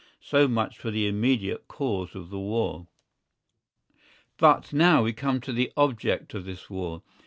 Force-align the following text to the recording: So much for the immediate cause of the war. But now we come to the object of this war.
So 0.23 0.47
much 0.47 0.79
for 0.79 0.89
the 0.89 1.05
immediate 1.07 1.67
cause 1.67 2.15
of 2.15 2.31
the 2.31 2.39
war. 2.39 2.87
But 4.37 4.73
now 4.73 5.03
we 5.03 5.13
come 5.13 5.39
to 5.41 5.53
the 5.53 5.71
object 5.77 6.33
of 6.33 6.43
this 6.43 6.71
war. 6.71 7.03